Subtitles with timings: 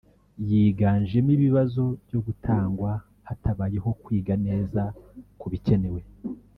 [0.49, 2.91] yiganjemo ibibazo byo gutangwa
[3.27, 4.81] hatabayeho kwiga neza
[5.39, 6.01] ku bikenewe